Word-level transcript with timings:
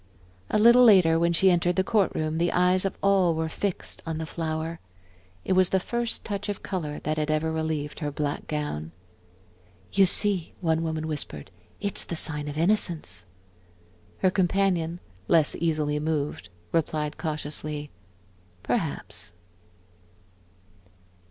A 0.49 0.57
little 0.57 0.83
later, 0.83 1.19
when 1.19 1.31
she 1.31 1.51
entered 1.51 1.75
the 1.75 1.83
court 1.83 2.11
room, 2.15 2.39
the 2.39 2.51
eyes 2.53 2.85
of 2.85 2.97
all 3.03 3.35
were 3.35 3.47
fixed 3.47 4.01
on 4.03 4.17
the 4.17 4.25
flower. 4.25 4.79
It 5.45 5.53
was 5.53 5.69
the 5.69 5.79
first 5.79 6.25
touch 6.25 6.49
of 6.49 6.63
color 6.63 6.97
that 7.03 7.17
had 7.19 7.29
ever 7.29 7.51
relieved 7.51 7.99
her 7.99 8.09
black 8.11 8.47
gown. 8.47 8.93
"You 9.93 10.07
see," 10.07 10.55
one 10.59 10.81
woman 10.81 11.07
whispered, 11.07 11.51
"it's 11.79 12.03
the 12.03 12.15
sign 12.15 12.47
of 12.47 12.57
innocence." 12.57 13.27
Her 14.17 14.31
companion, 14.31 14.99
less 15.27 15.55
easily 15.59 15.99
moved, 15.99 16.49
replied 16.71 17.19
cautiously: 17.19 17.91
"Perhaps." 18.63 19.33